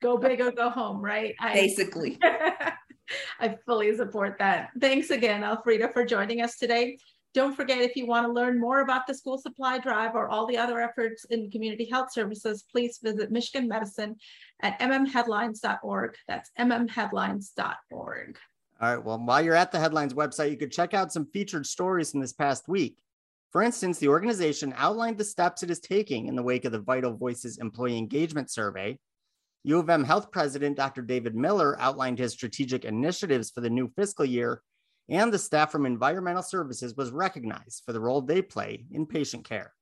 go 0.00 0.16
big 0.16 0.40
or 0.40 0.50
go 0.52 0.70
home, 0.70 1.00
right? 1.00 1.34
I, 1.40 1.54
Basically. 1.54 2.18
I 3.40 3.56
fully 3.66 3.94
support 3.96 4.36
that. 4.38 4.70
Thanks 4.80 5.10
again, 5.10 5.42
Alfreda, 5.42 5.92
for 5.92 6.04
joining 6.04 6.42
us 6.42 6.56
today. 6.56 6.98
Don't 7.32 7.54
forget, 7.54 7.80
if 7.80 7.94
you 7.94 8.06
want 8.06 8.26
to 8.26 8.32
learn 8.32 8.58
more 8.58 8.80
about 8.80 9.06
the 9.06 9.14
school 9.14 9.38
supply 9.38 9.78
drive 9.78 10.16
or 10.16 10.28
all 10.28 10.46
the 10.46 10.56
other 10.56 10.80
efforts 10.80 11.24
in 11.26 11.50
community 11.50 11.88
health 11.88 12.12
services, 12.12 12.64
please 12.70 12.98
visit 13.02 13.30
Michigan 13.30 13.68
Medicine 13.68 14.16
at 14.62 14.78
mmheadlines.org. 14.80 16.16
That's 16.26 16.50
mmheadlines.org. 16.58 18.38
All 18.80 18.96
right. 18.96 19.04
Well, 19.04 19.18
while 19.18 19.44
you're 19.44 19.54
at 19.54 19.70
the 19.70 19.78
headlines 19.78 20.14
website, 20.14 20.50
you 20.50 20.56
could 20.56 20.72
check 20.72 20.92
out 20.92 21.12
some 21.12 21.26
featured 21.26 21.66
stories 21.66 22.10
from 22.10 22.20
this 22.20 22.32
past 22.32 22.66
week. 22.66 22.96
For 23.52 23.62
instance, 23.62 23.98
the 23.98 24.08
organization 24.08 24.72
outlined 24.76 25.18
the 25.18 25.24
steps 25.24 25.62
it 25.62 25.70
is 25.70 25.80
taking 25.80 26.26
in 26.26 26.34
the 26.34 26.42
wake 26.42 26.64
of 26.64 26.72
the 26.72 26.80
Vital 26.80 27.14
Voices 27.16 27.58
Employee 27.58 27.98
Engagement 27.98 28.50
Survey. 28.50 28.98
U 29.64 29.78
of 29.78 29.90
M 29.90 30.04
Health 30.04 30.30
President 30.30 30.76
Dr. 30.76 31.02
David 31.02 31.34
Miller 31.34 31.78
outlined 31.78 32.18
his 32.18 32.32
strategic 32.32 32.84
initiatives 32.84 33.50
for 33.50 33.60
the 33.60 33.70
new 33.70 33.88
fiscal 33.96 34.24
year, 34.24 34.62
and 35.08 35.32
the 35.32 35.38
staff 35.38 35.70
from 35.70 35.86
Environmental 35.86 36.42
Services 36.42 36.94
was 36.96 37.10
recognized 37.10 37.82
for 37.84 37.92
the 37.92 38.00
role 38.00 38.22
they 38.22 38.40
play 38.40 38.86
in 38.92 39.06
patient 39.06 39.44
care. 39.44 39.72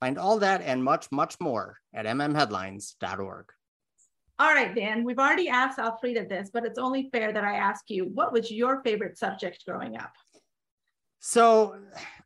Find 0.00 0.18
all 0.18 0.38
that 0.38 0.62
and 0.62 0.82
much, 0.82 1.08
much 1.12 1.36
more 1.40 1.78
at 1.94 2.06
mmheadlines.org. 2.06 3.46
All 4.38 4.52
right, 4.52 4.74
Dan, 4.74 5.04
we've 5.04 5.18
already 5.18 5.48
asked 5.48 5.78
Alfreda 5.78 6.28
this, 6.28 6.50
but 6.52 6.64
it's 6.64 6.78
only 6.78 7.10
fair 7.12 7.32
that 7.32 7.44
I 7.44 7.54
ask 7.54 7.84
you, 7.88 8.06
what 8.06 8.32
was 8.32 8.50
your 8.50 8.82
favorite 8.82 9.18
subject 9.18 9.64
growing 9.66 9.96
up? 9.96 10.12
So 11.24 11.76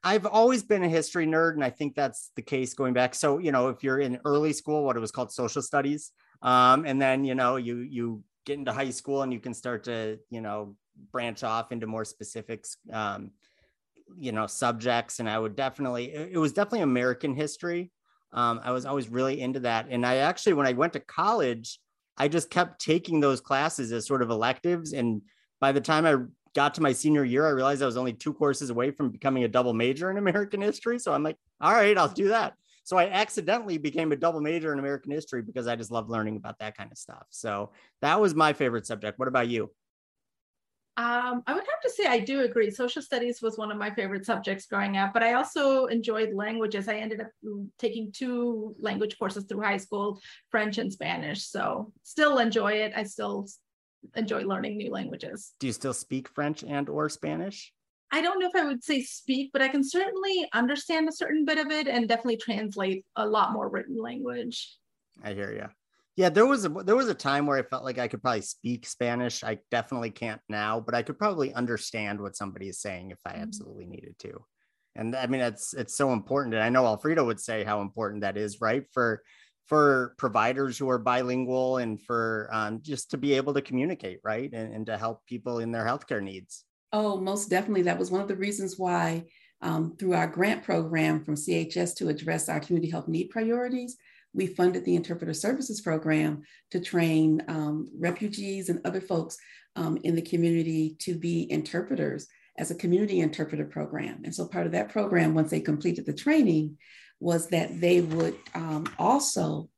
I've 0.03 0.25
always 0.25 0.63
been 0.63 0.83
a 0.83 0.89
history 0.89 1.27
nerd, 1.27 1.53
and 1.53 1.63
I 1.63 1.69
think 1.69 1.95
that's 1.95 2.31
the 2.35 2.41
case 2.41 2.73
going 2.73 2.95
back. 2.95 3.15
So, 3.15 3.37
you 3.37 3.53
know, 3.53 3.69
if 3.69 3.85
you're 3.85 3.99
in 3.99 4.19
early 4.25 4.55
school, 4.55 4.85
what 4.85 4.97
it 4.97 5.01
was 5.01 5.11
called 5.11 5.31
social 5.31 5.61
studies, 5.61 6.13
um, 6.41 6.87
and 6.87 7.01
then, 7.01 7.23
you 7.23 7.35
know, 7.35 7.57
you 7.57 7.81
you 7.81 8.25
get 8.47 8.59
into 8.59 8.73
high 8.73 8.89
school 8.89 9.21
and 9.21 9.35
you 9.35 9.39
can 9.39 9.53
start 9.53 9.85
to, 9.85 10.19
you 10.31 10.41
know, 10.41 10.77
branch 11.13 11.45
off 11.45 11.73
into 11.73 11.87
more 11.87 12.07
specifics, 12.07 12.79
um, 12.91 13.33
you 14.17 14.33
know, 14.33 14.47
subjects. 14.47 15.19
And 15.19 15.29
I 15.29 15.39
would 15.39 15.57
definitely, 15.57 16.15
it 16.15 16.39
was 16.39 16.55
definitely 16.55 16.81
American 16.81 17.35
history. 17.35 17.93
Um, 18.33 18.61
I 18.65 18.71
was 18.71 18.87
always 18.87 19.11
really 19.11 19.43
into 19.43 19.61
that. 19.61 19.89
And 19.91 20.07
I 20.07 20.17
actually, 20.17 20.55
when 20.55 20.67
I 20.67 20.73
went 20.73 20.95
to 20.95 21.01
college, 21.01 21.81
I 22.17 22.29
just 22.29 22.49
kept 22.49 22.81
taking 22.81 23.21
those 23.21 23.43
classes 23.43 23.93
as 23.93 24.07
sort 24.07 24.23
of 24.23 24.31
electives. 24.31 24.95
And 24.95 25.21
by 25.61 25.73
the 25.73 25.83
time 25.83 26.07
I 26.07 26.17
got 26.57 26.75
to 26.75 26.83
my 26.83 26.93
senior 26.93 27.23
year, 27.23 27.47
I 27.47 27.51
realized 27.51 27.83
I 27.83 27.87
was 27.87 27.99
only 27.99 28.15
two 28.15 28.33
courses 28.33 28.71
away 28.71 28.91
from 28.91 29.11
becoming 29.11 29.45
a 29.45 29.49
double 29.49 29.75
major 29.75 30.11
in 30.11 30.17
American 30.25 30.63
history. 30.63 30.99
So 30.99 31.13
I'm 31.13 31.23
like, 31.23 31.37
all 31.61 31.73
right, 31.73 31.97
I'll 31.97 32.09
do 32.09 32.29
that. 32.29 32.55
So 32.83 32.97
I 32.97 33.09
accidentally 33.11 33.79
became 33.79 34.13
a 34.13 34.17
double 34.17 34.41
major 34.41 34.73
in 34.73 34.79
American 34.79 35.11
history 35.13 35.43
because 35.43 35.67
I 35.67 35.77
just 35.77 35.91
love 35.91 36.09
learning 36.09 36.37
about 36.37 36.59
that 36.61 36.77
kind 36.77 36.91
of 36.91 36.97
stuff. 36.99 37.27
So 37.31 37.73
that 38.01 38.21
was 38.21 38.35
my 38.35 38.53
favorite 38.53 38.87
subject. 38.87 39.19
What 39.19 39.29
about 39.29 39.49
you? 39.49 39.71
Um, 40.99 41.43
I 41.47 41.53
would 41.53 41.65
have 41.65 41.81
to 41.83 41.91
say 41.91 42.07
I 42.07 42.21
do 42.21 42.41
agree. 42.41 42.71
Social 42.71 43.03
studies 43.03 43.43
was 43.43 43.59
one 43.59 43.71
of 43.71 43.77
my 43.77 43.91
favorite 43.91 44.25
subjects 44.25 44.67
growing 44.67 44.97
up, 44.97 45.13
but 45.13 45.23
I 45.23 45.35
also 45.35 45.87
enjoyed 45.87 46.33
languages. 46.33 46.89
I 46.89 46.97
ended 46.97 47.21
up 47.21 47.29
taking 47.79 48.13
two 48.13 48.75
language 48.79 49.19
courses 49.19 49.45
through 49.45 49.61
high 49.61 49.77
school, 49.77 50.21
French 50.51 50.79
and 50.79 50.91
Spanish. 50.91 51.45
So 51.45 51.93
still 52.03 52.39
enjoy 52.39 52.73
it. 52.73 52.93
I 52.97 53.03
still 53.03 53.47
enjoy 54.15 54.43
learning 54.43 54.77
new 54.77 54.91
languages. 54.91 55.53
Do 55.61 55.67
you 55.67 55.73
still 55.73 55.95
speak 55.95 56.29
French 56.29 56.63
and 56.63 56.89
or 56.89 57.09
Spanish? 57.09 57.73
I 58.13 58.21
don't 58.21 58.39
know 58.39 58.49
if 58.49 58.55
I 58.55 58.65
would 58.65 58.85
say 58.85 59.03
speak, 59.03 59.51
but 59.53 59.63
I 59.63 59.69
can 59.69 59.83
certainly 59.83 60.49
understand 60.53 61.09
a 61.09 61.13
certain 61.13 61.45
bit 61.45 61.59
of 61.59 61.73
it 61.73 61.89
and 61.89 62.09
definitely 62.09 62.37
translate 62.37 63.05
a 63.17 63.27
lot 63.27 63.53
more 63.53 63.69
written 63.69 64.01
language. 64.01 64.77
I 65.23 65.33
hear 65.33 65.53
you. 65.53 65.69
Yeah, 66.15 66.31
there 66.31 66.47
was 66.47 66.65
a 66.65 66.71
there 66.71 66.97
was 66.97 67.09
a 67.09 67.15
time 67.15 67.47
where 67.47 67.59
I 67.59 67.63
felt 67.63 67.85
like 67.85 67.99
I 67.99 68.09
could 68.09 68.23
probably 68.23 68.41
speak 68.41 68.87
Spanish. 68.87 69.45
I 69.45 69.59
definitely 69.71 70.11
can't 70.11 70.41
now, 70.49 70.81
but 70.81 70.95
I 70.95 71.03
could 71.03 71.19
probably 71.19 71.53
understand 71.53 72.21
what 72.21 72.37
somebody 72.37 72.69
is 72.69 72.81
saying 72.81 73.11
if 73.11 73.19
I 73.27 73.33
mm-hmm. 73.33 73.43
absolutely 73.43 73.87
needed 73.87 74.19
to. 74.21 74.43
And 74.95 75.15
I 75.15 75.27
mean, 75.27 75.43
it's 75.43 75.75
it's 75.75 75.95
so 75.95 76.15
important. 76.15 76.55
And 76.55 76.65
I 76.65 76.71
know 76.71 76.85
Alfreda 76.85 77.25
would 77.25 77.41
say 77.41 77.65
how 77.65 77.83
important 77.83 78.23
that 78.23 78.39
is, 78.39 78.63
right? 78.63 78.85
For 78.93 79.23
for 79.67 80.15
providers 80.17 80.79
who 80.79 80.89
are 80.89 80.99
bilingual 80.99 81.79
and 81.79 82.01
for 82.01 82.49
um, 82.53 82.81
just 82.83 83.11
to 83.11 83.19
be 83.19 83.35
able 83.35 83.53
to 83.55 83.61
communicate, 83.61 84.21
right? 84.25 84.51
And, 84.53 84.73
and 84.73 84.87
to 84.87 84.97
help 84.97 85.27
people 85.27 85.59
in 85.59 85.73
their 85.73 85.85
healthcare 85.85 86.23
needs. 86.23 86.65
Oh, 86.93 87.21
most 87.21 87.51
definitely. 87.51 87.83
That 87.83 87.99
was 87.99 88.11
one 88.11 88.21
of 88.21 88.29
the 88.29 88.37
reasons 88.37 88.79
why, 88.79 89.25
um, 89.63 89.97
through 89.99 90.15
our 90.15 90.29
grant 90.29 90.63
program 90.63 91.25
from 91.25 91.35
CHS 91.35 91.97
to 91.97 92.09
address 92.09 92.49
our 92.49 92.61
community 92.61 92.91
health 92.91 93.09
need 93.09 93.29
priorities, 93.31 93.97
we 94.33 94.47
funded 94.47 94.85
the 94.85 94.95
interpreter 94.95 95.35
services 95.35 95.81
program 95.81 96.43
to 96.71 96.81
train 96.81 97.43
um, 97.49 97.89
refugees 97.99 98.69
and 98.69 98.81
other 98.85 99.01
folks 99.01 99.37
um, 99.75 99.99
in 100.05 100.15
the 100.15 100.23
community 100.23 100.97
to 101.01 101.19
be 101.19 101.51
interpreters 101.51 102.29
as 102.59 102.71
a 102.71 102.75
community 102.75 103.21
interpreter 103.21 103.65
program. 103.65 104.23
And 104.25 104.35
so 104.35 104.47
part 104.47 104.67
of 104.67 104.73
that 104.73 104.91
program, 104.91 105.35
once 105.35 105.51
they 105.51 105.61
completed 105.61 106.07
the 106.07 106.13
training, 106.13 106.77
was 107.21 107.49
that 107.49 107.81
they 107.81 108.01
would 108.01 108.37
um, 108.55 108.87
also 108.99 109.69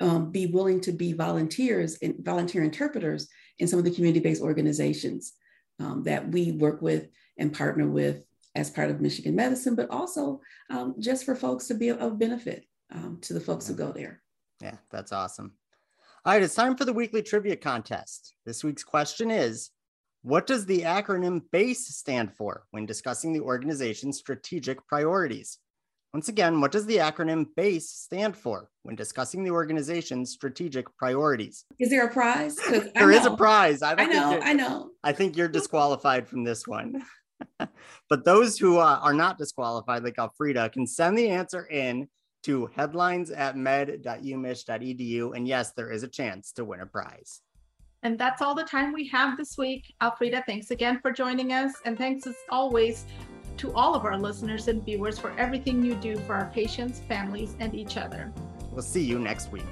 um, 0.00 0.30
be 0.30 0.46
willing 0.46 0.80
to 0.80 0.92
be 0.92 1.12
volunteers 1.12 1.98
and 2.02 2.14
volunteer 2.24 2.62
interpreters 2.62 3.28
in 3.58 3.68
some 3.68 3.78
of 3.78 3.84
the 3.84 3.90
community-based 3.90 4.42
organizations 4.42 5.34
um, 5.78 6.02
that 6.04 6.28
we 6.28 6.52
work 6.52 6.80
with 6.80 7.08
and 7.38 7.52
partner 7.52 7.88
with 7.88 8.24
as 8.54 8.70
part 8.70 8.90
of 8.90 9.00
Michigan 9.00 9.36
Medicine, 9.36 9.74
but 9.74 9.90
also 9.90 10.40
um, 10.70 10.94
just 10.98 11.24
for 11.24 11.34
folks 11.34 11.66
to 11.68 11.74
be 11.74 11.90
of 11.90 12.18
benefit 12.18 12.64
um, 12.92 13.18
to 13.22 13.34
the 13.34 13.40
folks 13.40 13.68
who 13.68 13.74
go 13.74 13.92
there. 13.92 14.22
Yeah, 14.60 14.76
that's 14.90 15.12
awesome. 15.12 15.52
All 16.24 16.32
right, 16.32 16.42
it's 16.42 16.54
time 16.54 16.76
for 16.76 16.84
the 16.84 16.92
weekly 16.92 17.22
trivia 17.22 17.56
contest. 17.56 18.34
This 18.44 18.62
week's 18.64 18.84
question 18.84 19.30
is 19.30 19.70
What 20.22 20.46
does 20.46 20.66
the 20.66 20.82
acronym 20.82 21.42
BASE 21.50 21.96
stand 21.96 22.34
for 22.36 22.64
when 22.72 22.86
discussing 22.86 23.32
the 23.32 23.40
organization's 23.40 24.18
strategic 24.18 24.86
priorities? 24.86 25.58
Once 26.12 26.28
again, 26.28 26.60
what 26.60 26.72
does 26.72 26.86
the 26.86 26.96
acronym 26.96 27.46
BASE 27.54 27.88
stand 27.88 28.36
for 28.36 28.68
when 28.82 28.96
discussing 28.96 29.44
the 29.44 29.50
organization's 29.50 30.30
strategic 30.30 30.96
priorities? 30.96 31.64
Is 31.78 31.88
there 31.90 32.06
a 32.06 32.10
prize? 32.10 32.56
there 32.94 33.12
is 33.12 33.26
a 33.26 33.36
prize. 33.36 33.80
I, 33.80 33.94
I 33.94 34.06
know, 34.06 34.40
I 34.42 34.52
know. 34.52 34.90
I 35.04 35.12
think 35.12 35.36
you're 35.36 35.48
disqualified 35.60 36.26
from 36.26 36.42
this 36.42 36.66
one. 36.66 37.00
but 38.08 38.24
those 38.24 38.58
who 38.58 38.78
uh, 38.78 38.98
are 39.00 39.14
not 39.14 39.38
disqualified, 39.38 40.02
like 40.02 40.16
Alfreda, 40.16 40.72
can 40.72 40.84
send 40.84 41.16
the 41.16 41.28
answer 41.28 41.66
in 41.66 42.08
to 42.42 42.66
headlines 42.74 43.30
at 43.30 43.56
med.umich.edu. 43.56 45.36
And 45.36 45.46
yes, 45.46 45.72
there 45.72 45.92
is 45.92 46.02
a 46.02 46.08
chance 46.08 46.50
to 46.52 46.64
win 46.64 46.80
a 46.80 46.86
prize. 46.86 47.42
And 48.02 48.18
that's 48.18 48.42
all 48.42 48.54
the 48.54 48.64
time 48.64 48.92
we 48.92 49.06
have 49.08 49.36
this 49.36 49.56
week. 49.58 49.94
Alfreda, 50.02 50.44
thanks 50.46 50.70
again 50.70 50.98
for 51.00 51.12
joining 51.12 51.52
us. 51.52 51.74
And 51.84 51.98
thanks 51.98 52.26
as 52.26 52.34
always 52.48 53.04
to 53.60 53.70
all 53.74 53.94
of 53.94 54.06
our 54.06 54.18
listeners 54.18 54.68
and 54.68 54.82
viewers 54.82 55.18
for 55.18 55.38
everything 55.38 55.84
you 55.84 55.94
do 55.96 56.16
for 56.20 56.34
our 56.34 56.46
patients, 56.46 57.00
families, 57.00 57.56
and 57.60 57.74
each 57.74 57.98
other. 57.98 58.32
We'll 58.72 58.80
see 58.80 59.04
you 59.04 59.18
next 59.18 59.52
week. 59.52 59.66